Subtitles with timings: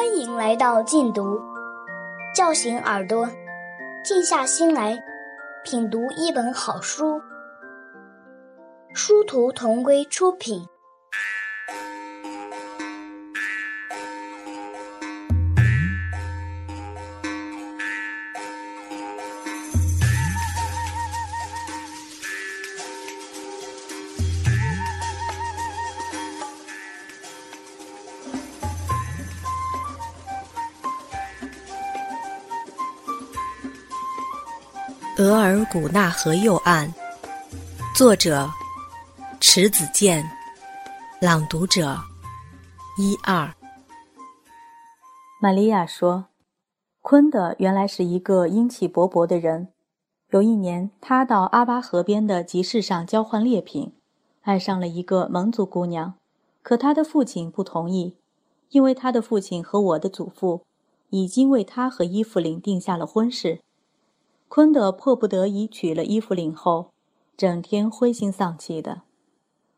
[0.00, 1.38] 欢迎来到禁读，
[2.34, 3.28] 叫醒耳朵，
[4.02, 4.98] 静下心来
[5.62, 7.20] 品读一本好书。
[8.94, 10.66] 殊途同归出品。
[35.40, 36.92] 额尔古纳河右岸，
[37.96, 38.46] 作者
[39.40, 40.22] 迟子建，
[41.18, 41.96] 朗读者
[42.98, 43.50] 一二。
[45.40, 46.26] 玛利亚说
[47.00, 49.68] ：“昆德原来是一个英气勃勃的人。
[50.28, 53.94] 有一年，他到阿巴河边的集市上交换猎品，
[54.42, 56.12] 爱上了一个蒙族姑娘。
[56.60, 58.14] 可他的父亲不同意，
[58.68, 60.66] 因为他的父亲和我的祖父
[61.08, 63.60] 已经为他和伊芙琳定下了婚事。”
[64.50, 66.90] 昆德迫不得已娶了伊芙琳后，
[67.36, 69.02] 整天灰心丧气的。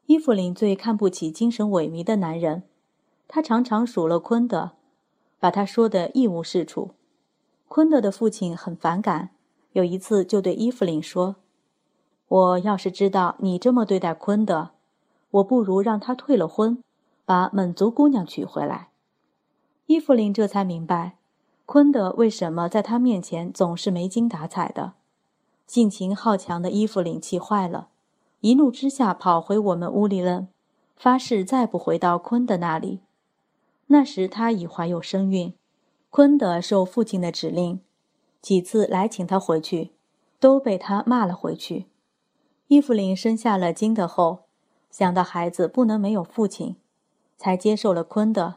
[0.06, 2.62] 伊芙琳最看不起精神萎靡的男人，
[3.29, 4.70] 他常常数落昆德，
[5.39, 6.92] 把他说的一无是处。
[7.69, 9.29] 昆德的父亲很反感，
[9.73, 11.36] 有一次就对伊芙琳说
[12.29, 14.70] ：“我要是知道你这么对待昆德，
[15.33, 16.83] 我不如让他退了婚，
[17.27, 18.89] 把满族姑娘娶回来。”
[19.84, 21.19] 伊芙琳这才明白。
[21.73, 24.92] 昆德为什么在他面前总是没精打采的？
[25.67, 27.89] 性情好强的伊芙琳气坏了，
[28.41, 30.48] 一怒之下跑回我们屋里了，
[30.97, 33.01] 发誓再不回到昆德那里。
[33.87, 35.55] 那时他已怀有身孕，
[36.11, 37.81] 昆德受父亲的指令，
[38.42, 39.92] 几次来请他回去，
[40.39, 41.86] 都被他骂了回去。
[42.69, 44.41] 伊芙琳生下了金德后，
[44.91, 46.77] 想到孩子不能没有父亲，
[47.39, 48.57] 才接受了昆德。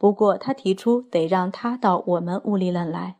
[0.00, 3.18] 不过，他提出得让他到我们乌里楞来。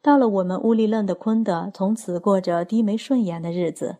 [0.00, 3.96] 到了我们乌里楞的昆德，从此过着低眉顺眼的日子。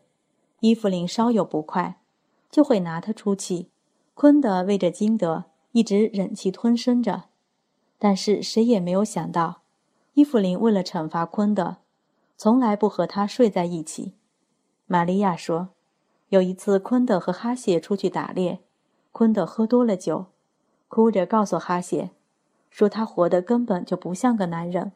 [0.60, 2.00] 伊芙琳稍有不快，
[2.48, 3.70] 就会拿他出气。
[4.14, 7.24] 昆德为着金德，一直忍气吞声着。
[7.98, 9.62] 但是谁也没有想到，
[10.14, 11.78] 伊芙琳为了惩罚昆德，
[12.36, 14.14] 从来不和他睡在一起。
[14.86, 15.70] 玛利亚说，
[16.28, 18.60] 有一次昆德和哈谢出去打猎，
[19.10, 20.26] 昆德喝多了酒，
[20.86, 22.10] 哭着告诉哈谢。
[22.70, 24.92] 说他活得根本就不像个男人。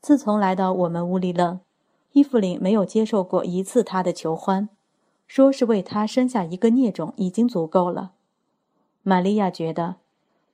[0.00, 1.60] 自从来到我们屋里了，
[2.12, 4.68] 伊芙琳没有接受过一次他的求欢，
[5.26, 8.12] 说是为他生下一个孽种已经足够了。
[9.02, 9.96] 玛利亚觉得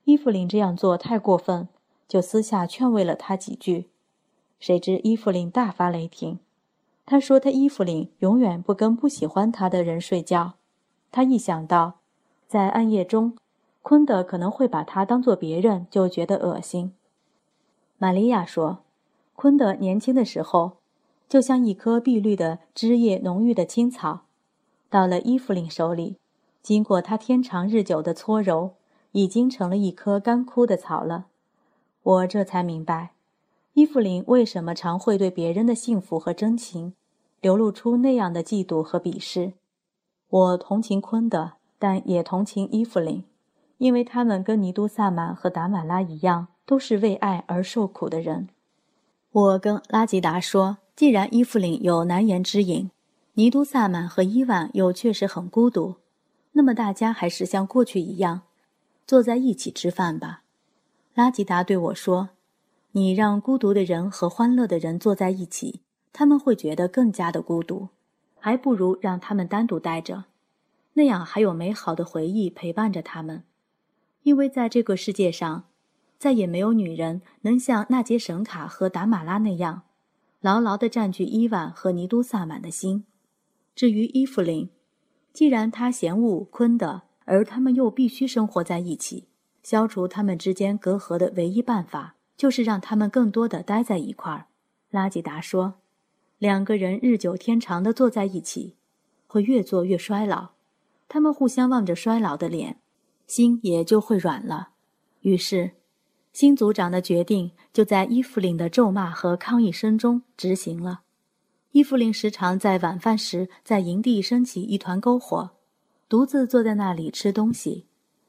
[0.05, 1.67] 伊芙琳这样做太过分，
[2.07, 3.89] 就私下劝慰了他几句。
[4.59, 6.39] 谁知伊芙琳大发雷霆，
[7.05, 10.53] 他说他伊芙琳永远不跟不喜欢他的人睡觉。
[11.11, 11.99] 他一想到
[12.47, 13.35] 在暗夜中。
[13.81, 16.93] 昆德可能会把他当做别人，就觉得恶心。
[17.97, 18.79] 玛利亚说
[19.35, 20.73] ：“昆德年轻的时候，
[21.27, 24.21] 就像一棵碧绿的、枝叶浓郁的青草，
[24.89, 26.17] 到了伊芙琳手里，
[26.61, 28.75] 经过他天长日久的搓揉，
[29.11, 31.27] 已经成了一棵干枯的草了。”
[32.03, 33.11] 我这才明白，
[33.73, 36.93] 伊芙琳为什么常会对别人的幸福和真情，
[37.39, 39.53] 流露出那样的嫉妒和鄙视。
[40.29, 43.23] 我同情昆德，但也同情伊芙琳。
[43.81, 48.47] 因为他们跟尼都萨满和达玛拉一样，都是为爱而受苦的人。
[49.31, 52.91] 我跟拉吉达说，既然伊芙琳有难言之隐，
[53.33, 55.95] 尼都萨满和伊万又确实很孤独，
[56.51, 58.41] 那么大家还是像过去一样，
[59.07, 60.43] 坐在一起吃饭吧。
[61.15, 62.29] 拉吉达对我说
[62.93, 65.81] ：“你让孤独的人和欢乐的人坐在一起，
[66.13, 67.87] 他们会觉得更加的孤独，
[68.39, 70.25] 还不如让他们单独待着，
[70.93, 73.41] 那样还有美好的回忆陪伴着他们。”
[74.23, 75.65] 因为在这个世界上，
[76.19, 79.83] 再也没有女人能像纳杰神卡和达玛拉那样，
[80.39, 83.05] 牢牢地占据伊万和尼都萨满的心。
[83.73, 84.69] 至于伊芙琳，
[85.33, 89.27] 既然她嫌恶昆德，而他们又必须生活在一起，
[89.63, 94.47] 消除他们之间隔阂的唯一办法，就是让他们更多的待在一块儿。
[94.89, 95.75] 拉吉达说
[96.37, 98.75] ：“两个人日久天长地坐在一起，
[99.25, 100.49] 会越做越衰老。
[101.07, 102.77] 他们互相望着衰老的脸。”
[103.31, 104.71] 心也就会软了，
[105.21, 105.71] 于是，
[106.33, 111.03] 新族长的决定就在伊芙琳的咒骂和抗议声中执行了。
[111.71, 115.51] 伊芙琳时常在晚饭时在营地升起一团篝火，
[116.09, 117.85] 独自坐在那里吃东西，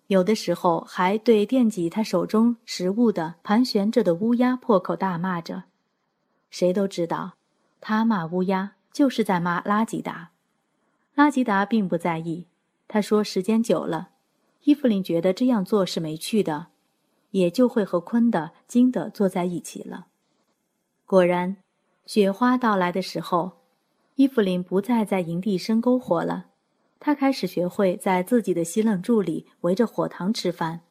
[0.06, 5.64] 有的时候还对惦记他手中食物的盘旋着的乌鸦破口大骂着。
[6.48, 7.32] 谁都知道，
[7.80, 10.30] 他骂乌鸦就是在骂拉吉达。
[11.16, 12.46] 拉吉达并不在意，
[12.86, 14.10] 他说时间久了。
[14.64, 16.68] 伊芙琳觉得这样做是没趣的，
[17.32, 20.06] 也就会和坤的、金的坐在一起了。
[21.04, 21.56] 果然，
[22.06, 23.52] 雪花到来的时候，
[24.14, 26.46] 伊芙琳不再在营地生篝火了，
[27.00, 30.82] 她开始学会在自己的西楞柱里围着火塘吃饭。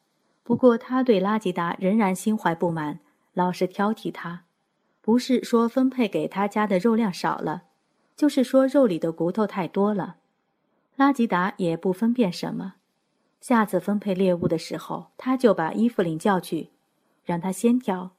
[0.42, 3.00] 不过，她对拉吉达仍然心怀不满，
[3.32, 4.44] 老是挑剔他，
[5.00, 7.62] 不是说分配给他家的肉量少了，
[8.14, 10.16] 就是说肉里的骨头太多了。
[10.96, 12.74] 拉吉达也不分辨什么。
[13.42, 16.70] 下次分配猎物的时候，他就把伊芙琳叫去，
[17.24, 18.12] 让他先挑。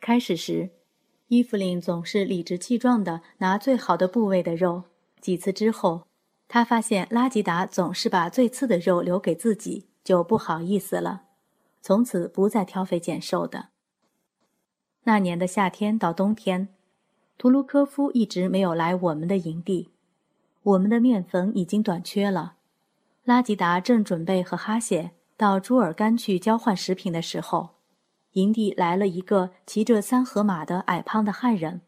[0.00, 0.70] 开始时，
[1.28, 4.84] 伊芙琳总是理直气壮地拿最好的部位的肉。
[5.20, 6.04] 几次之后，
[6.48, 11.24] 他发现拉吉达总是把最次的肉留给自己，就不好意思了。
[11.82, 13.68] 从此不再挑肥拣瘦的。
[15.04, 16.68] 那年的夏天到冬天，
[17.36, 19.90] 图卢科夫一直没有来我们的营地，
[20.62, 22.54] 我们的面粉已经短缺了。
[23.24, 27.76] 拉吉达正准备和哈谢到朱尔干去交换食品的时候，
[28.32, 31.82] 营地来了一个骑着三河马的矮胖的汉人，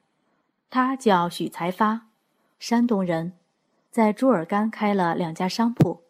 [0.69, 2.09] 他叫许才发，
[2.59, 3.33] 山东人，
[3.91, 6.03] 在朱尔干开了两家商铺，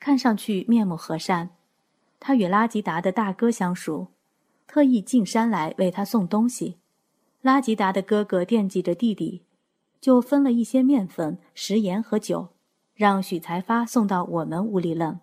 [0.00, 1.50] 看上去面目和善。
[2.18, 4.08] 他与拉吉达的大哥相熟，
[4.66, 6.78] 特意进山来为他送东西。
[7.42, 9.42] 拉吉达的哥哥惦记着弟弟，
[10.00, 12.53] 就分了一些面粉、食盐和酒。
[12.94, 15.20] 让许才发送到我们屋里了。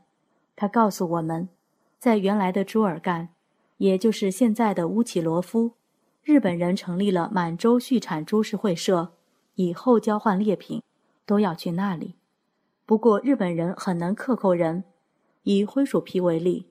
[0.55, 1.49] 他告诉我们，
[1.97, 3.29] 在原来的朱尔干，
[3.77, 5.71] 也就是现在的乌奇罗夫，
[6.23, 9.13] 日本人成立了满洲畜产株式会社，
[9.55, 10.83] 以后交换猎品
[11.25, 12.15] 都要去那里。
[12.85, 14.83] 不过日本人很能克扣人。
[15.43, 16.67] 以灰鼠皮为例，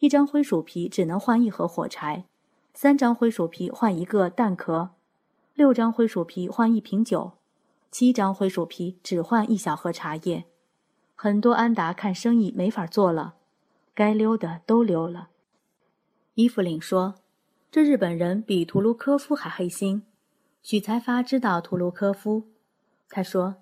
[0.00, 2.24] 一张灰鼠皮只能换一盒火柴，
[2.74, 4.90] 三张灰鼠皮换一个蛋壳，
[5.54, 7.34] 六张灰鼠皮换一瓶酒。
[7.90, 10.44] 七张灰鼠皮只换一小盒茶叶，
[11.16, 13.34] 很多安达看生意没法做了，
[13.94, 15.30] 该溜的都溜了。
[16.34, 17.16] 伊芙琳说
[17.72, 20.04] ：“这日本人比图卢科夫还黑心。”
[20.62, 22.44] 许才发知道图卢科夫，
[23.08, 23.56] 他说：“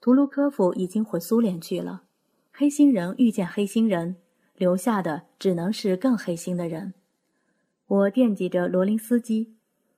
[0.00, 2.04] 图卢科夫已经回苏联去了。
[2.52, 4.16] 黑心人遇见黑心人，
[4.54, 6.94] 留下的只能是更黑心的人。”
[7.86, 9.54] 我惦记着罗林斯基，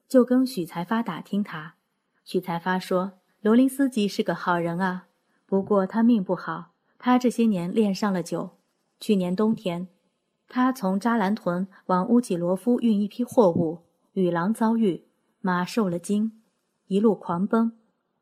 [0.08, 1.76] 就跟许才发打听他。
[2.24, 3.12] 许才发说。
[3.48, 5.06] 罗林斯基是个好人啊，
[5.46, 6.72] 不过他命不好。
[6.98, 8.58] 他这些年恋上了酒。
[9.00, 9.88] 去年冬天，
[10.50, 15.06] 他从扎兰屯往乌吉罗夫运一批货物，与狼遭遇，
[15.40, 16.42] 马受了惊，
[16.88, 17.72] 一路狂奔。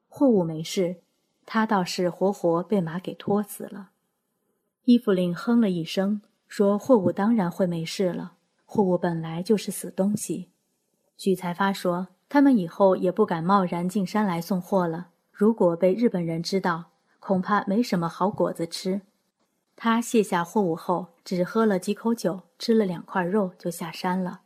[0.07, 0.99] 货物没事，
[1.45, 3.91] 他倒是活活被马给拖死了。
[4.85, 8.35] 伊芙琳哼了一声，说：“货物当然会没事了，
[8.65, 10.53] 货物本来就是死东西。”
[11.19, 12.07] 许才发说。
[12.29, 15.11] 他们以后也不敢贸然进山来送货了。
[15.39, 19.03] 如果被日本人知道，恐怕没什么好果子吃。
[19.77, 24.41] 他卸下货物后，只喝了几口酒，吃了两块肉，就下山了。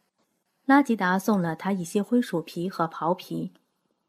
[0.67, 3.53] 拉吉达送了他一些灰鼠皮和袍皮。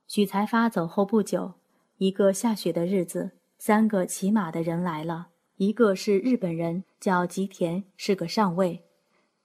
[0.08, 1.54] 许才发走后不久，
[2.00, 3.30] 一个下雪的日子，
[3.60, 5.28] 三个骑马的人来了。
[5.58, 8.80] 一个是日本人，叫吉田，是个上尉；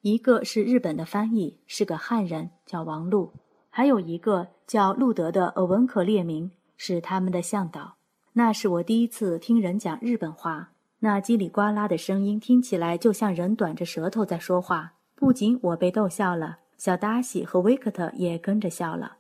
[0.01, 3.35] 一个是日本的翻译，是个汉人，叫王禄。
[3.69, 7.97] 还有一个叫路德的俄文克列明是他们的向导。
[8.35, 14.95] 那是我第一次听人讲日本话，那叽里呱啦的声音听起来就像人短着舌头在说话。
[15.15, 19.17] 不仅我被逗笑了，小达西和维克特也跟着笑了。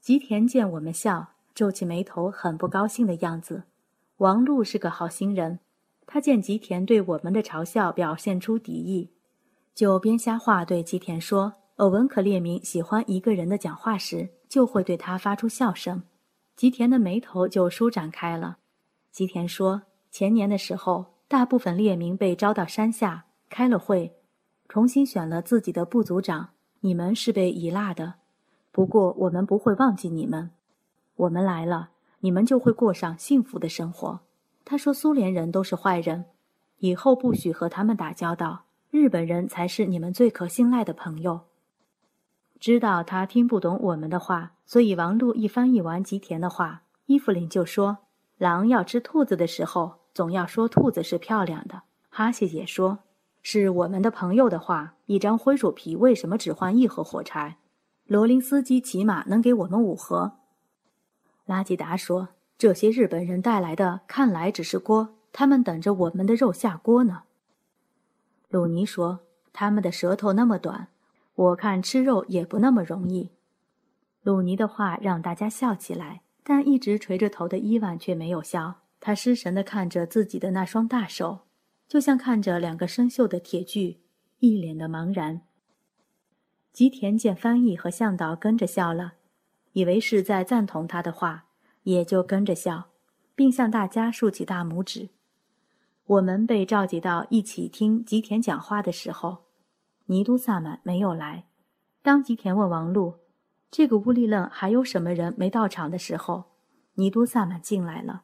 [0.00, 3.64] 吉田见我们笑，皱起眉头，很不高兴的样子。
[4.18, 5.58] 王璐是个好心人，
[6.06, 9.10] 他见吉田对我们的嘲笑表现出敌意，
[9.74, 11.52] 就编瞎话对吉田说。
[11.76, 16.02] 欧文可列明喜欢一个人的讲话时，就会对他发出笑声。
[16.58, 18.58] 吉田的眉头就舒展开了。
[19.12, 24.16] 吉田说：“前年的时候，大部分列明被招到山下，开了会，
[24.68, 26.48] 重新选了自己的部族长。
[26.80, 28.14] 你们是被遗落的，
[28.72, 30.50] 不过我们不会忘记你们。
[31.14, 34.18] 我们来了，你们就会过上幸福的生活。”
[34.66, 36.24] 他说：“苏联人都是坏人，
[36.78, 38.64] 以后不许和他们打交道。
[38.90, 41.42] 日本人才是你们最可信赖的朋友。”
[42.58, 48.00] 知道他听不懂我们的话，所以王璐一翻译完吉田的话，伊芙琳就说
[48.36, 52.98] ：“狼要吃兔子的时候，总要说兔子是漂亮的。”哈谢也说
[53.42, 57.56] ：“是我们的朋友的话，一张灰鼠皮为什么只换一盒火柴？
[58.04, 60.32] 罗林斯基起码能给我们五盒。”
[61.46, 67.22] 拉吉达说：“这些日本人带来的看来只是锅，他们等着我们的肉下锅呢。”
[68.50, 69.20] 鲁尼说
[69.54, 70.88] ：“他们的舌头那么短。”
[71.34, 73.30] 我看吃肉也不那么容易。
[74.28, 78.82] 鲁尼的话让大家笑起来，但一直垂着头的伊万却没有笑。
[79.00, 81.46] 他失神地看着自己的那双大手，
[81.88, 84.02] 就像看着两个生锈的铁锯，
[84.40, 85.40] 一脸的茫然。
[86.74, 89.14] 吉田见翻译和向导跟着笑了，
[89.72, 91.46] 以为是在赞同他的话，
[91.84, 92.88] 也就跟着笑，
[93.34, 95.08] 并向大家竖起大拇指。
[96.04, 99.46] 我们被召集到一起听吉田讲话的时候，
[100.04, 101.46] 尼都萨满没有来。
[102.02, 103.14] 当吉田问王璐
[103.70, 106.44] ：“这个乌力楞还有什么人没到场的时候，
[106.94, 108.22] 尼都萨满进来了。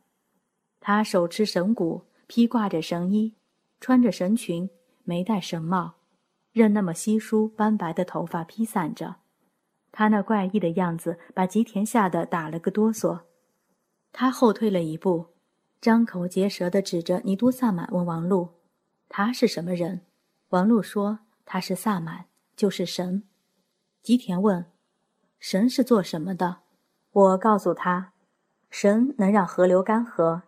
[0.81, 3.35] 他手持神鼓，披挂着神衣，
[3.81, 4.71] 穿着神裙，
[5.05, 5.95] 没戴神帽，
[6.53, 9.17] 任那么稀疏斑白的头发披散着。
[9.93, 13.21] 他那怪异的样子把吉田吓得打了个哆嗦。
[14.13, 15.27] 他后退了一步。
[15.81, 18.49] 张口结舌地指着尼都萨满问王禄
[19.11, 20.01] ：“他是什么人？”
[20.49, 22.25] 王禄说：“他是萨满，
[22.57, 23.25] 就是神。”
[24.03, 24.65] 吉田问
[25.47, 26.61] ：“神是做什么的？”
[27.13, 28.15] 我告诉他
[28.71, 30.41] ：“神能让河流干涸，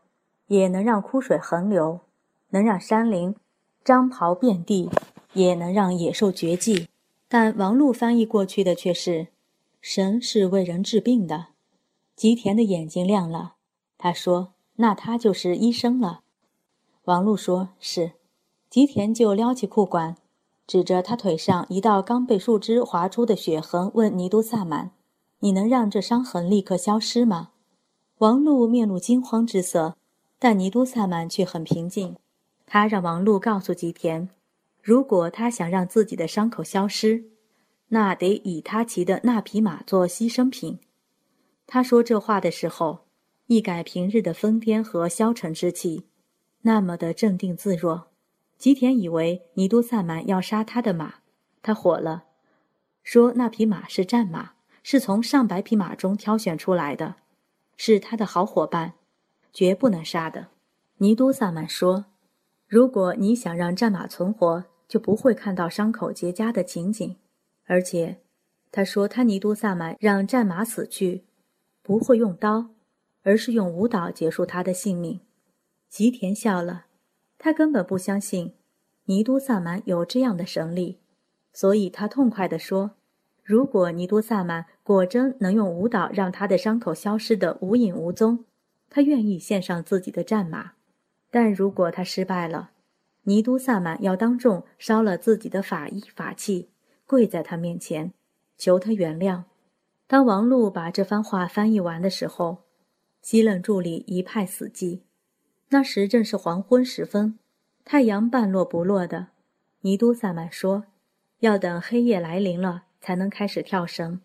[0.47, 2.00] 也能让枯水横流，
[2.49, 3.37] 能让山林
[3.85, 4.88] 张袍遍地，
[5.35, 6.88] 也能让野兽绝迹。”
[7.29, 9.29] 但王璐翻译过去的却是
[9.83, 11.49] ：“神是为人治病的。”
[12.17, 13.57] 吉田的眼睛亮了，
[13.99, 14.55] 他说。
[14.79, 16.21] 那他就是医生了，
[17.05, 18.12] 王璐说是，
[18.69, 20.17] 吉田就撩起裤管，
[20.67, 24.91] 指着他腿上一道刚被树枝划出的血痕，问尼都萨满
[25.41, 27.51] ：“你能让这伤痕立刻消失吗？”
[28.19, 29.97] 王璐面露惊慌之色，
[30.39, 32.17] 但尼都萨满却很平静。
[32.67, 34.29] 他让王璐告诉吉田，
[34.83, 37.25] 如果他想让自己的伤口消失，
[37.89, 40.79] 那得以他骑的那匹马做牺牲品。
[41.67, 43.07] 他说这话的时候。
[43.49, 46.03] 一改平日的疯癫和消沉之气，
[46.63, 48.09] 那么的镇定自若。
[48.59, 51.17] 吉田以为尼都萨满要杀他的马，
[51.63, 52.25] 他火了，
[53.03, 57.17] 说那匹马是战马，是从上百匹马中挑选出来的，
[57.77, 58.95] 是他的好伙伴，
[59.53, 60.49] 绝不能杀的。
[60.99, 62.07] 尼都萨满说
[62.67, 67.17] ：“如果你想让战马存活，就不会看到伤口结痂的情景。
[67.67, 68.21] 而且，
[68.73, 71.25] 他说他尼都萨满让战马死去，
[71.83, 72.71] 不会用刀。”
[73.23, 75.19] 而是用舞蹈结束他的性命。
[75.89, 76.86] 吉田笑了，
[77.38, 78.55] 他根本不相信
[79.05, 80.99] 尼都萨满有这样的神力，
[81.52, 82.93] 所以他痛快地说
[83.45, 88.45] ：“如果尼都萨满果真能用舞蹈让他的伤口消失得无影无踪，
[88.90, 90.73] 他愿意献上自己的战马。
[91.31, 92.71] 但如果他失败了，
[93.23, 96.71] 尼都萨满要当众烧了自己的法衣法器，
[97.07, 98.12] 跪在他面前，
[98.57, 99.45] 求他原谅。”
[100.09, 102.59] 当王璐把这番话翻译完的时候。
[103.23, 105.00] 西冷柱里一派死寂，
[105.71, 107.39] 那时正是黄昏时分，
[107.85, 109.29] 太阳半落不落的。
[109.81, 110.85] 尼都萨满说
[111.41, 114.21] ：“要等黑夜来临了，才能开始跳绳。”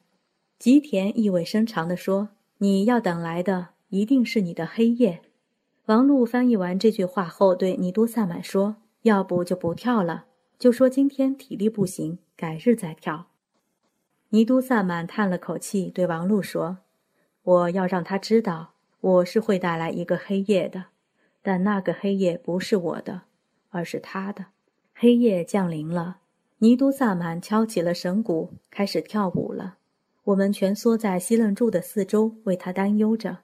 [0.60, 2.30] 吉田意味深长地说
[2.60, 5.22] ：“你要等来的一定是你的黑夜。”
[5.88, 10.26] 王璐翻译完这句话后，对尼都萨满说：“要不就不跳了，
[10.60, 13.28] 就说今天体力不行，改日再跳。”
[14.30, 16.78] 尼都萨满叹了口气，对王璐说
[17.42, 20.86] ：“我要让他知道。”我是会带来一个黑夜的，
[21.42, 23.22] 但那个黑夜不是我的，
[23.70, 24.46] 而是他的。
[24.94, 26.18] 黑夜降临了，
[26.60, 29.78] 尼都萨满敲起了神鼓，开始跳舞了。
[30.26, 33.40] 我们蜷缩在西楞柱的四周，为他担忧着。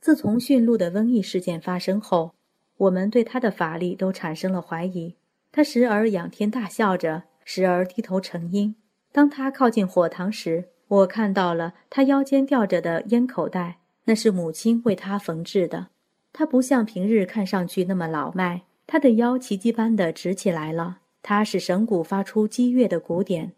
[0.00, 2.32] 自从驯鹿的瘟疫事件发生后，
[2.76, 5.16] 我们对他的法力都产生了怀疑。
[5.52, 8.74] 他时而仰天大笑着，时而低头沉吟。
[9.10, 13.78] 当他靠近火塘时，我看到了他腰间吊着的烟口袋。
[14.04, 15.88] 那是母亲为他缝制的，
[16.32, 23.52] 他不像平日看上去那么老迈，他的腰奇迹般的直起来了，他使神鼓发出激越的鼓点，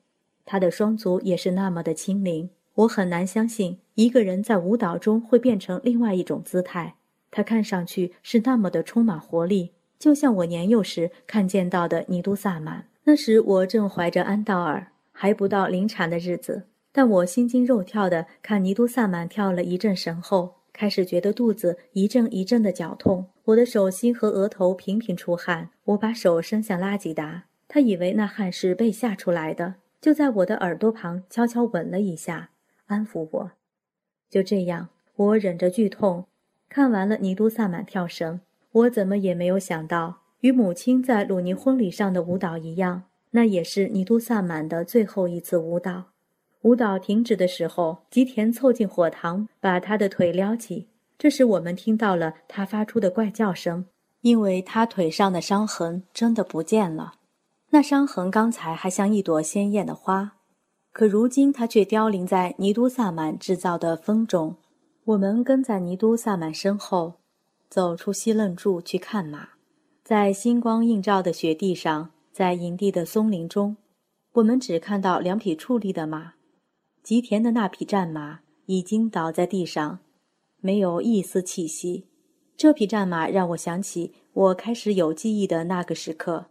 [0.44, 2.50] 他的双足也是那么的轻灵。
[2.74, 6.94] 我很难相信一个人在舞蹈中会变成另外一种姿态，
[7.30, 12.86] 他看上去是那么的充满活力，就像我年幼时看见到的尼都萨满。
[13.04, 16.62] 那时我正怀着安道尔，还不到临产的日子。
[16.94, 25.70] 但我心惊肉跳地看尼都萨满跳了一阵神后，开始觉得肚子一阵一阵的绞痛，我的手心和额头频频出汗。
[25.84, 32.50] 我把手伸向拉吉达，他以为那汗是被吓出来的，就在我的耳朵旁悄悄吻了一下，
[32.86, 33.50] 安抚我。
[34.30, 36.24] 就这样，我忍着剧痛
[36.68, 38.40] 看完了尼都萨满跳绳。
[38.72, 43.02] 我怎么也没有想到，与母亲在鲁尼婚礼上的舞蹈一样，
[43.32, 46.11] 那也是尼都萨满的最后一次舞蹈。
[46.62, 50.88] 舞蹈停止的时候，吉田凑近火塘，把他的腿撩起。
[51.18, 53.86] 这时，我们听到了他发出的怪叫声，
[54.20, 57.14] 因为他腿上的伤痕真的不见了。
[57.70, 60.34] 那伤痕刚才还像一朵鲜艳的花，
[60.92, 64.56] 可如今它却凋零在尼都萨满制造的风中。
[65.04, 67.14] 我们跟在尼都萨满身后，
[67.68, 69.48] 走出西楞柱去看马，
[70.04, 73.76] 在星光映照的雪地上，在营地的松林中。
[74.34, 76.34] 我们只看到两匹矗立的马，
[77.02, 79.98] 吉田的那匹战马已经倒在地上，
[80.60, 82.06] 没有一丝气息。
[82.56, 86.46] 这匹战马让我想起我开始有记忆的那个时刻，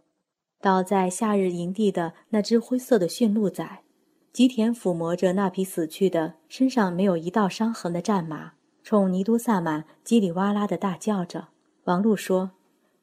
[0.60, 3.66] 倒在夏日营地的那只灰色的驯鹿仔。
[4.30, 11.48] 吉田抚摸着那匹死去的、身上没有一道伤痕的战马，冲尼都萨满叽里哇啦的大叫着。
[11.84, 12.50] 王璐说：“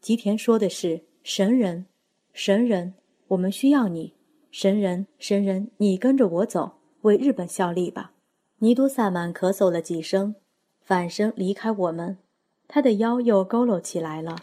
[0.02, 1.88] 吉田说的是神人，
[2.34, 2.94] 神人，
[3.30, 4.14] 我们需要你，
[4.52, 8.12] 神人，神人，你跟着我走，为日本效力吧。”
[8.62, 10.36] 尼都萨满咳嗽了几声，
[10.82, 12.18] 反身离开我们。
[12.68, 14.38] 他的腰又佝偻起来了，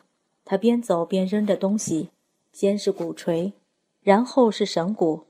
[0.44, 2.08] 他边走边扔着东西，
[2.52, 3.52] 先是鼓槌，
[4.02, 5.24] 然后是绳鼓，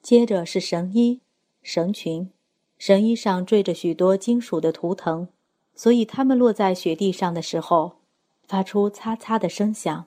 [0.00, 1.20] 接着是绳衣、
[1.62, 2.30] 绳裙，
[2.78, 5.28] 绳衣上缀着许多金属的图腾，
[5.74, 7.98] 所以它们落在雪地上的时候，
[8.48, 10.06] 发出擦擦的声响。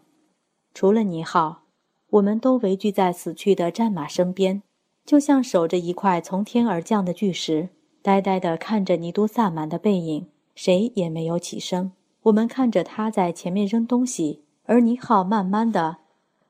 [0.73, 1.61] 除了尼浩，
[2.09, 4.63] 我们都围聚在死去的战马身边，
[5.05, 7.69] 就像守着一块从天而降的巨石，
[8.01, 11.91] 呆呆地看着尼都萨满的背影，谁也没有起身。
[12.24, 15.98] 我们看着他在前面扔东西，而尼浩慢慢的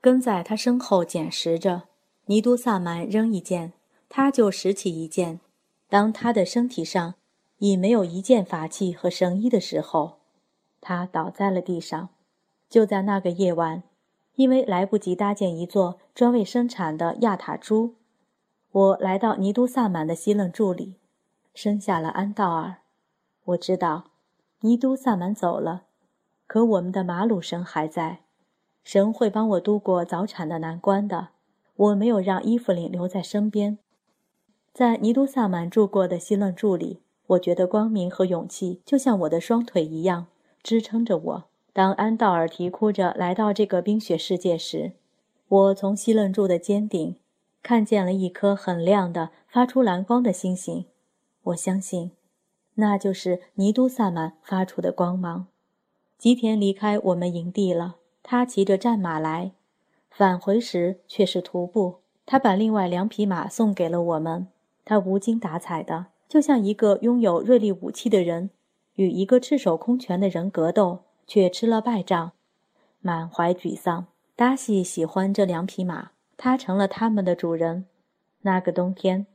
[0.00, 1.82] 跟在他身后捡拾着。
[2.26, 3.72] 尼都萨满扔一件，
[4.08, 5.40] 他就拾起一件。
[5.88, 7.14] 当他的身体上
[7.58, 10.18] 已没有一件法器和绳衣的时候，
[10.80, 12.08] 他倒在了地上。
[12.70, 13.82] 就在那个夜晚，
[14.36, 17.94] 因为来不及搭建一座专为生产的亚塔珠，
[18.74, 20.96] 我来到尼都萨满的西楞柱里，
[21.54, 22.78] 生下了安道尔。
[23.44, 24.06] 我知道。
[24.62, 25.84] 尼都萨满走了，
[26.48, 28.22] 可我们的马鲁神还在。
[28.82, 31.28] 神会帮我度过早产的难关的。
[31.76, 33.78] 我没有让伊芙琳留在身边。
[34.72, 40.26] 在尼都萨满住过的希楞柱里，我觉得光明和勇气就像我的双腿一样
[40.64, 41.44] 支撑着我。
[41.72, 44.94] 当安道尔啼哭着来到这个冰雪世界时，
[45.46, 47.14] 我从希楞柱的尖顶
[47.64, 50.84] 看见了一颗很亮的、发出蓝光的星星。
[51.44, 52.12] 我相信。
[52.74, 55.46] 那就是尼都萨满发出的光芒。
[56.18, 59.52] 吉田离开我们营地了，他骑着战马来，
[60.10, 62.00] 返回时却是徒步。
[62.26, 64.48] 他把另外两匹马送给了我们。
[64.84, 68.50] 他无精打采的，就像一个拥有锐利武器的人
[68.96, 72.32] 与一个赤手空拳的人格斗，却吃了败仗，
[73.00, 74.08] 满怀沮丧。
[74.36, 77.86] 达西喜欢这两匹马，他成了他们的主人。
[78.42, 79.26] 那个冬天。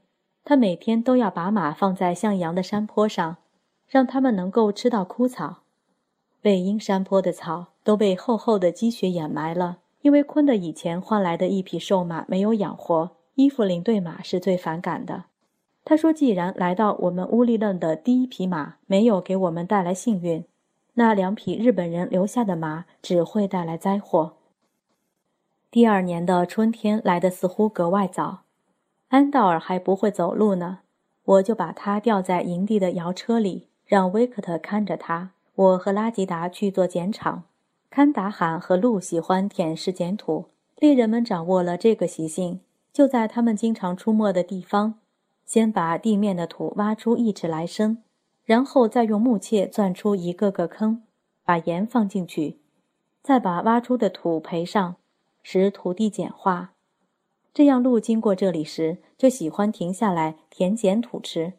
[0.45, 3.37] 他每天都要把马放在向阳的山坡上，
[3.87, 5.57] 让他们能够吃到枯草。
[6.41, 13.11] 背阴山坡的草都被厚厚的积雪掩埋了，因为昆德以前换来的一匹瘦马没有养活。
[13.35, 15.25] 伊芙琳对马是最反感的。
[15.85, 20.43] 他说：“既然来到我们乌力楞的第一匹马没有给我们带来幸运，
[20.95, 24.33] 那两匹日本人留下的马只会带来灾祸。”
[25.71, 28.39] 第二年的春天来得似乎格外早。
[29.09, 30.79] 安道尔还不会走路呢，
[31.25, 35.29] 我就把他吊在营地的摇车里，让威克特看着他。
[35.53, 37.43] 我和拉吉达去做碱场。
[37.91, 40.45] 堪达罕和鹿喜欢舔舐碱土，
[40.77, 44.95] 猎人们掌握了这个习性，就在他们经常出没的地方，
[45.45, 48.03] 先把地面的土挖出一尺来深，
[48.43, 51.03] 然后再用木切钻出一个个坑，
[51.43, 52.57] 把盐放进去，
[53.21, 54.95] 再把挖出的土培上，
[55.41, 56.73] 使土地碱化。
[57.53, 61.53] 这样，鹿经过这里时就喜欢停下来舔碱土吃。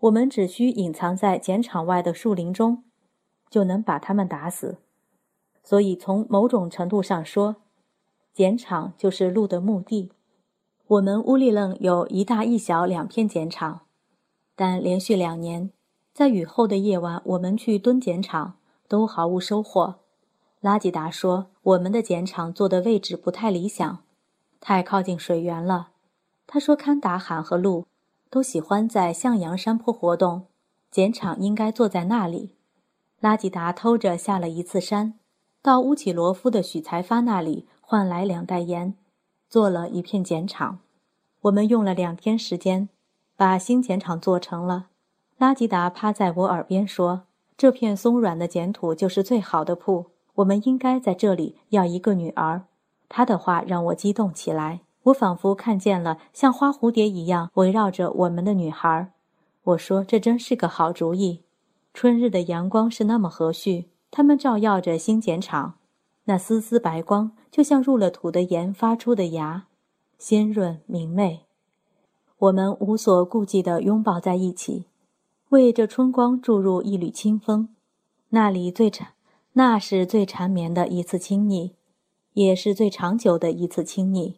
[0.00, 2.84] 我们只需隐藏在碱场外的树林中，
[3.48, 4.78] 就能把它们打死。
[5.62, 7.56] 所以，从某种程度上说，
[8.34, 10.10] 碱场就是鹿的墓地。
[10.86, 13.82] 我们乌力楞有一大一小两片碱场，
[14.56, 15.70] 但连续两年，
[16.12, 20.00] 在雨后的夜晚，我们去蹲碱场都毫无收获。
[20.60, 24.00] 拉吉达说，我们的碱厂做的位置不太理想。
[24.60, 25.88] 太靠近水源了，
[26.46, 27.86] 他说：“堪达罕和鹿
[28.28, 30.48] 都喜欢在向阳山坡活动，
[30.92, 32.50] 碱厂应该坐在那里。”
[33.20, 35.14] 拉吉达偷着下了一次山，
[35.62, 38.94] 到乌奇罗夫的许才发那里换来两袋盐，
[39.48, 40.80] 做了一片碱厂。
[41.40, 42.90] 我们用了两天时间，
[43.34, 44.88] 把新碱厂做成了。
[45.38, 47.22] 拉吉达趴在我耳边说
[47.56, 50.04] ：“这片松软的碱土就是最好的铺，
[50.40, 52.64] 我们应该在这里要一个女儿。”
[53.08, 59.12] 他的话让我激动起来，我仿佛看见了像花蝴蝶一样围绕着我们的女孩。
[59.64, 61.40] 我说：“这真是个好主意。”
[61.92, 65.74] 春日的阳光是那么和煦，它们照耀着新碱场，
[66.24, 69.66] 那丝丝白光就像入了土的盐发出的芽，
[70.16, 71.46] 鲜润明媚。
[72.38, 74.86] 我们无所顾忌地拥抱在一起，
[75.48, 77.68] 为这春光注入一缕清风。
[78.30, 79.08] 那里最缠，
[79.60, 81.74] 那是最缠绵的一次亲昵。
[82.32, 84.36] 也是最长久的一次亲昵。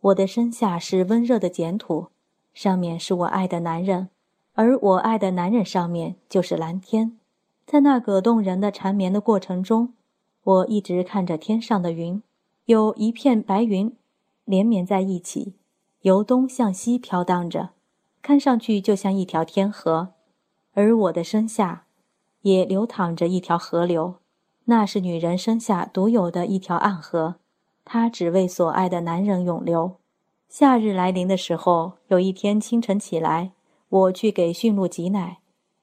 [0.00, 2.06] 我的身下是温热的碱土，
[2.54, 4.08] 上面是我爱的男人，
[4.54, 7.18] 而我爱的男人上面就是蓝天。
[7.66, 9.92] 在那个动人的缠绵的过程中，
[10.42, 12.22] 我一直看着天上的云，
[12.64, 13.94] 有一片白云，
[14.46, 15.52] 连绵在一起，
[16.00, 17.72] 由东向西飘荡着，
[18.22, 20.14] 看上去就像一条天河。
[20.72, 21.84] 而我的身下，
[22.40, 24.14] 也流淌着一条河流，
[24.68, 27.36] 那是女人生下独有的一条暗河，
[27.84, 29.96] 它只为所爱的男人永流。
[30.48, 33.52] 夏日来临的时候，有一天清晨起来，
[33.88, 35.38] 我去给驯鹿挤奶，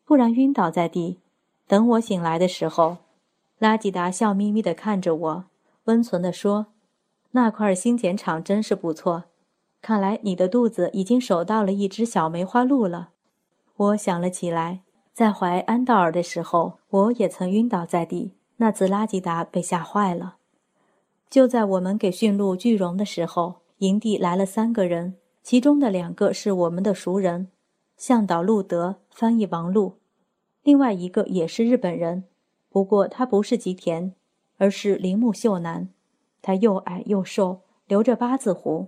[0.05, 1.19] 突然晕倒在地。
[1.65, 2.97] 等我醒来的时候，
[3.57, 5.45] 拉吉达笑眯眯地看着我，
[5.85, 6.67] 温存地说
[7.31, 9.23] ：“那块新碱厂真是不错，
[9.81, 13.11] 看来你的肚子已经守到了一只小梅花鹿了。”
[13.77, 14.81] 我想了起来，
[15.13, 18.33] 在怀安道尔的时候，我也曾晕倒在地。
[18.63, 20.37] 那次拉吉达被吓坏了。
[21.29, 27.49] 就在我们给驯鹿聚容的时候，营地来了三个人，其中的两个是我们的熟人，
[27.97, 29.95] 向导路德，翻译王路。
[30.61, 32.23] 另外一个也是日本人，
[32.69, 34.13] 不过他不是吉田，
[34.57, 35.89] 而是铃木秀男。
[36.41, 38.87] 他又矮又瘦，留着八字胡，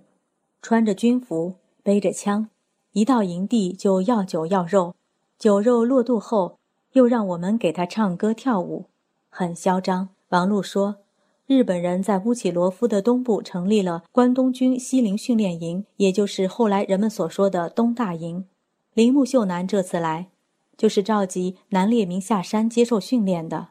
[0.61, 2.47] 穿着军服，背着枪，
[2.93, 4.95] 一到营地就要酒要肉。
[5.37, 6.57] 酒肉落肚后，
[6.93, 8.85] 又让我们给他唱歌跳舞，
[9.37, 10.07] 很嚣张。
[10.29, 10.95] 王璐说，
[11.45, 18.45] 日本人在乌起罗夫的东部成立了关东军西陵训练营，也就是后来人们所说的东大营。
[18.93, 20.27] 铃木秀男这次来。
[20.77, 23.69] 就是召集男列民下山接受训练的，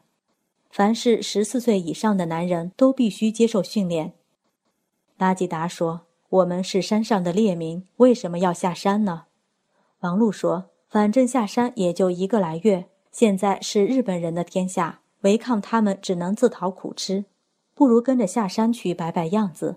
[0.71, 4.13] 凡是十四岁以上的男人都必须接受训练。
[5.19, 9.25] 拉吉达说：“我们是山上的列民，为什么要下山呢？”
[10.01, 17.25] 王璐说：“反正下山也就一个来月，现在是日本人的天下，违抗他们只能自讨苦吃，
[17.73, 19.75] 不如跟着下山去摆摆样子，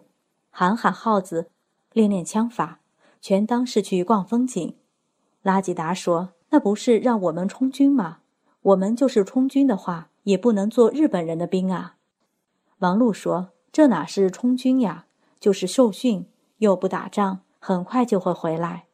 [0.50, 1.50] 喊喊号子，
[1.92, 2.78] 练练枪法，
[3.20, 4.76] 全当是去逛风景。”
[5.42, 6.30] 拉吉达说。
[6.50, 8.20] 那不是让我们充军吗？
[8.62, 11.96] 我们就是充军的话，也不能做日本人的兵啊。
[12.78, 15.04] 王璐说：“这哪是充军呀，
[15.38, 18.86] 就是受训，又不打仗，很快就会回来。”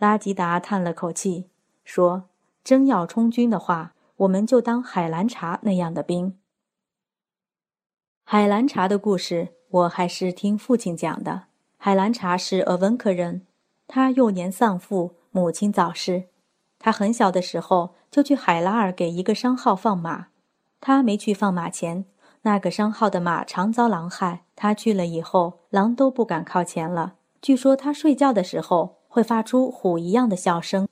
[0.00, 1.50] 拉吉达叹了口气，
[1.84, 2.24] 说
[2.64, 6.38] ：“真要充军的话，我们就当海兰察那样的兵。”
[8.24, 11.44] 海兰察的故事，我还是听父亲讲的。
[11.76, 13.46] 海兰察是鄂温克人，
[13.86, 16.24] 他幼年丧父，母亲早逝。
[16.78, 20.28] 他很小的时候就去海拉尔给一个商号放马，
[20.80, 22.04] 他没去放马前，
[22.42, 24.42] 那个商号的马常遭狼害。
[24.56, 27.14] 他去了以后，狼都不敢靠前了。
[27.40, 30.88] 据说他睡觉的时候会发出虎一样的笑声，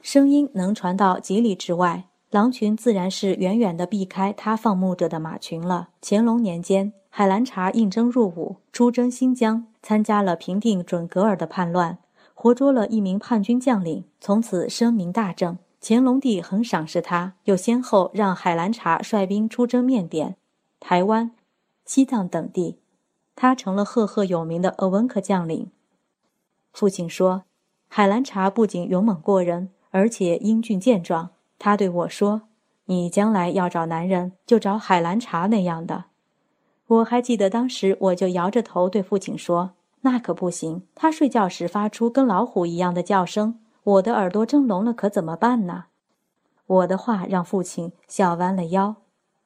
[0.00, 5.90] 声音能传到几里之外，狼群自然是远远地避开他放牧着的马群了。
[6.00, 11.98] 乾隆年间，海兰察应征入伍，出征新疆，参加了平定准噶尔的叛乱。
[12.32, 15.58] 活捉了一名叛军将领，从此声名大振。
[15.82, 20.36] 乾隆帝很赏识他，又先后让海兰察率兵出征缅甸、
[20.80, 21.32] 台湾、
[21.84, 22.78] 西藏等地，
[23.36, 25.70] 他成了赫赫有名的鄂温克将领。
[26.72, 27.42] 父亲说，
[27.88, 31.28] 海兰察不仅勇猛过人，而且英俊健壮。
[31.64, 32.42] 他对我说
[32.86, 36.06] ：“你将来要找男人，就找海兰察那样的。”
[36.88, 39.70] 我还记得当时，我就摇着头对父亲说。
[40.00, 45.84] 那可不行，他睡觉时发出跟老虎一样的叫声，我的耳朵睁聋了，可怎么办呢？
[46.66, 48.96] 我的话让父亲笑弯了腰。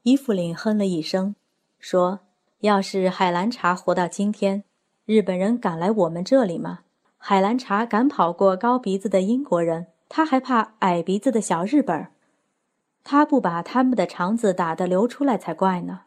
[0.04, 1.34] 伊芙琳哼了一声，
[1.78, 2.20] 说
[2.60, 4.64] ：“要是海兰察活到今天，
[5.04, 6.78] 日本人敢来我们这里吗？
[7.18, 12.08] 海兰察敢跑过高鼻子的英国人，他还怕矮鼻子的小日本
[13.04, 16.02] 他不把他们的肠子打得流出来才怪呢。”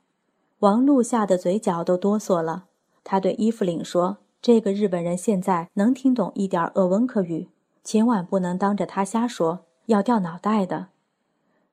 [0.60, 2.66] 王璐吓得嘴角都哆嗦了，
[3.04, 4.18] 他对伊芙琳说。
[4.42, 7.50] 这个日本人现在能听懂一点鄂温克语，
[7.84, 10.88] 千万不能当着他瞎说，要掉脑袋的。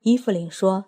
[0.02, 0.86] 伊芙琳说：“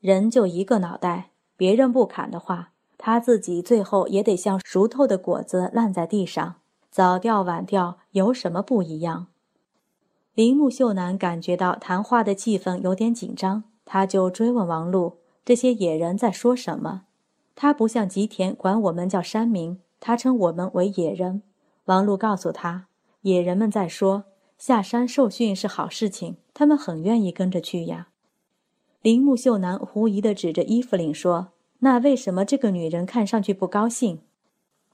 [0.00, 6.56] 人就一个脑袋，别人不砍的话，他自己最后也得像熟透的果子烂在地上，
[6.90, 9.28] 早掉晚掉有什么不一样？”
[10.34, 17.02] 铃木秀男感觉到谈话的气氛有点紧张，他就追问王璐：“这些野人在说什么？”
[17.54, 19.78] 他不像吉田管我们叫山民。
[20.00, 21.42] 他称我们为野人。
[21.84, 22.86] 王璐告诉他，
[23.20, 24.24] 野人们在说
[24.58, 28.08] 下山受训是好事情，他们很愿意跟着去呀。
[29.02, 31.48] 铃木秀男狐疑地指着伊芙琳说
[31.80, 34.20] ：“那为什么这个女人看上去不高兴？”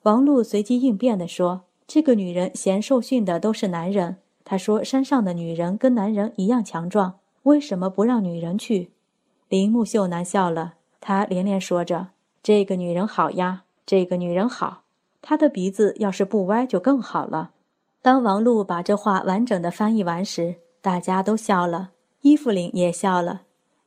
[0.02, 4.16] 王璐随机应变地说：“这个女人嫌受训的都是男人。
[4.50, 8.92] 他说山上的女人跟男人一样强壮，为什么不让女人去？”
[9.50, 12.08] 铃木秀男笑了，他连连说着
[12.42, 14.84] ：“这个女人好呀，这个女人好。”
[15.20, 17.50] 他的鼻子要是不歪就更好了。
[18.00, 21.90] 当王璐把这话完整的翻译完时，大家都笑了，
[22.22, 23.42] 伊芙琳也笑了。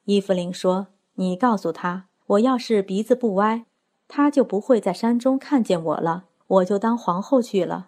[0.05, 3.65] 伊芙琳说：“你告诉他，我要是鼻子不歪，
[4.07, 7.87] 他就不会在山中看见我了，我就当皇后去了。”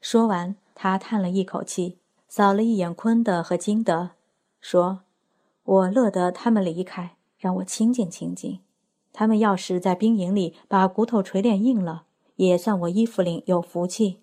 [0.00, 4.10] 说完，他叹了一口气，扫了一眼昆德和金德，
[4.60, 5.00] 说
[5.64, 8.60] ：“我乐得他们离开，让我清静清静。
[9.12, 12.04] 他们要是在兵营里把骨头锤炼硬了，
[12.36, 14.20] 也算我伊芙琳有福气。”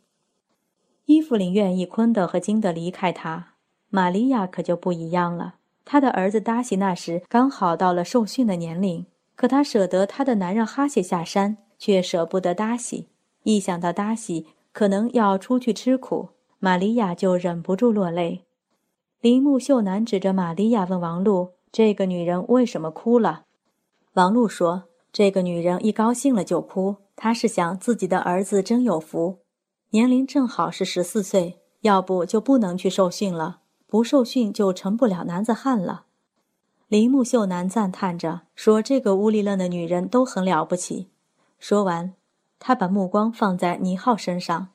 [1.06, 3.54] 伊芙琳愿意昆德和金德离开他，
[3.90, 5.56] 玛利亚可就不一样了。
[5.84, 13.10] 她的儿子达西那时刚好到了受训的年龄，可她舍得她的男人哈谢下山，却舍不得达西。
[13.44, 16.30] 一想到达西可能要出去吃苦，
[16.66, 18.44] 玛利亚就忍不住落泪。
[19.22, 23.44] 铃木秀男指着玛利亚问王璐：“这个女人为什么哭了？”
[24.14, 29.38] 王璐说：“这个女人一高兴了就哭，她是想自己的儿子真有福。”
[29.94, 36.06] 年龄正好是十四岁，要不就不能去受训了，不受训就成不了男子汉了。
[36.88, 41.10] 铃木秀男赞叹着说：“这个乌里愣的女人都很了不起。”
[41.62, 42.16] 说完，
[42.58, 44.70] 他把目光放在倪浩身上，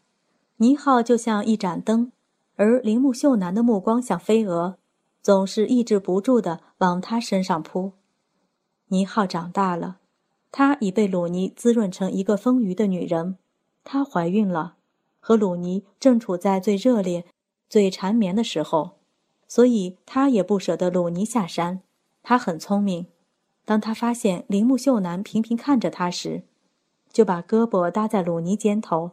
[0.61, 2.13] 倪浩就像一盏灯，
[2.57, 4.77] 而铃木秀男的目光像飞蛾，
[5.23, 7.93] 总是抑制不住的往他身上扑。
[8.89, 10.01] 倪浩长大了，
[10.53, 13.39] 她已被鲁尼滋润成一个丰腴的女人，
[13.85, 14.75] 她怀孕了。
[15.19, 17.25] 和鲁尼正处在最热烈、
[17.71, 18.99] 最缠绵的时候，
[19.49, 21.81] 所以他也不舍得鲁尼下山。
[22.23, 23.07] 他很聪明，
[23.65, 26.43] 当他发现铃木秀男频频看着他时，
[27.11, 29.13] 就把胳膊搭在鲁尼肩头。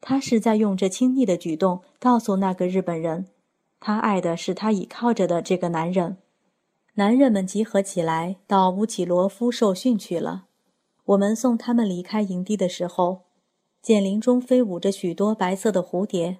[0.00, 3.26] 他是在用这亲昵的举动告诉那个日本人，
[3.80, 6.18] 他爱的是他倚靠着的这个男人。
[6.94, 10.46] 男人们集合起来到乌起罗夫受训去了。
[11.04, 13.22] 我们送他们离开营地的时候。
[13.82, 16.38] 见林中飞舞着许多白色的蝴蝶，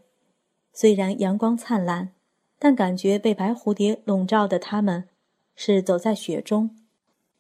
[0.73, 2.13] 虽然阳光灿烂，
[2.59, 5.09] 但感觉被白蝴蝶笼罩的他们，
[5.55, 6.77] 是走在雪中。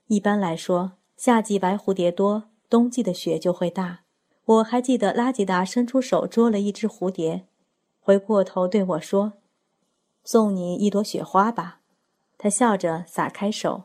[0.06, 4.02] 一般来说，夏季白蝴蝶多，冬季的雪就会大。
[4.46, 7.44] 我还记得拉吉达伸出手捉了一只蝴蝶，
[8.00, 9.34] 回过头对我说
[10.24, 11.80] ：“送你一朵雪花吧。”
[12.38, 13.84] 他笑着撒开手，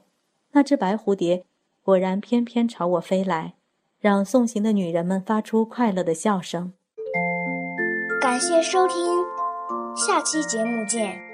[0.51, 1.45] 那只白蝴蝶
[1.83, 3.53] 果然翩翩朝我飞来。
[4.01, 6.73] 让送行的女人们发出快乐的笑声。
[8.19, 8.95] 感谢收听，
[9.95, 11.30] 下期节目见。